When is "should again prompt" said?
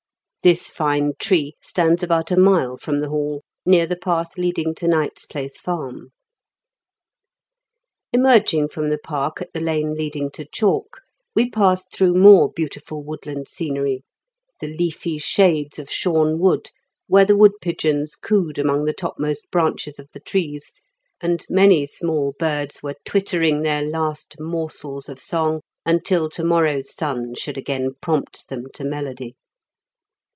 27.35-28.47